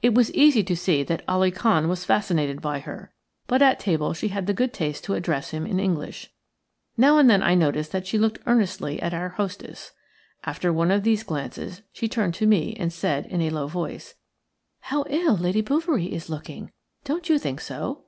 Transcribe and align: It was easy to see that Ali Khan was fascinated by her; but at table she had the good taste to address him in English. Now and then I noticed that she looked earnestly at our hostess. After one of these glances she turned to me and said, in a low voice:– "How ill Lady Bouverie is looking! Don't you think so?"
It 0.00 0.14
was 0.14 0.32
easy 0.32 0.62
to 0.64 0.74
see 0.74 1.02
that 1.02 1.22
Ali 1.28 1.50
Khan 1.50 1.90
was 1.90 2.02
fascinated 2.06 2.62
by 2.62 2.78
her; 2.78 3.12
but 3.46 3.60
at 3.60 3.78
table 3.78 4.14
she 4.14 4.28
had 4.28 4.46
the 4.46 4.54
good 4.54 4.72
taste 4.72 5.04
to 5.04 5.12
address 5.12 5.50
him 5.50 5.66
in 5.66 5.78
English. 5.78 6.32
Now 6.96 7.18
and 7.18 7.28
then 7.28 7.42
I 7.42 7.54
noticed 7.54 7.92
that 7.92 8.06
she 8.06 8.16
looked 8.16 8.38
earnestly 8.46 8.98
at 9.02 9.12
our 9.12 9.28
hostess. 9.28 9.92
After 10.44 10.72
one 10.72 10.90
of 10.90 11.02
these 11.02 11.22
glances 11.22 11.82
she 11.92 12.08
turned 12.08 12.32
to 12.36 12.46
me 12.46 12.76
and 12.80 12.90
said, 12.90 13.26
in 13.26 13.42
a 13.42 13.50
low 13.50 13.66
voice:– 13.66 14.14
"How 14.80 15.04
ill 15.10 15.36
Lady 15.36 15.60
Bouverie 15.60 16.12
is 16.14 16.30
looking! 16.30 16.72
Don't 17.04 17.28
you 17.28 17.38
think 17.38 17.60
so?" 17.60 18.04